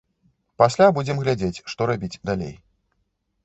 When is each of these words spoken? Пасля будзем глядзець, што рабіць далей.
Пасля 0.61 0.87
будзем 0.97 1.21
глядзець, 1.21 1.63
што 1.75 1.91
рабіць 1.95 2.13
далей. 2.33 2.53